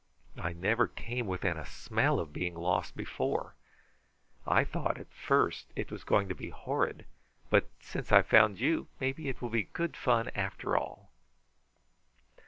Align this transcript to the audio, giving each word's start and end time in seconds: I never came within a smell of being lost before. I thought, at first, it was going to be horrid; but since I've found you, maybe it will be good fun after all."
I 0.39 0.53
never 0.53 0.87
came 0.87 1.27
within 1.27 1.57
a 1.57 1.65
smell 1.67 2.19
of 2.19 2.33
being 2.33 2.55
lost 2.55 2.97
before. 2.97 3.53
I 4.47 4.63
thought, 4.63 4.97
at 4.97 5.13
first, 5.13 5.67
it 5.75 5.91
was 5.91 6.03
going 6.03 6.27
to 6.29 6.33
be 6.33 6.49
horrid; 6.49 7.05
but 7.51 7.69
since 7.81 8.11
I've 8.11 8.25
found 8.25 8.59
you, 8.59 8.87
maybe 8.99 9.29
it 9.29 9.43
will 9.43 9.51
be 9.51 9.61
good 9.73 9.95
fun 9.95 10.29
after 10.33 10.75
all." 10.75 11.11